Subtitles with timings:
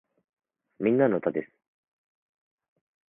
[0.79, 1.51] みんなの歌です